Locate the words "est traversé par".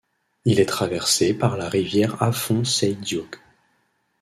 0.59-1.57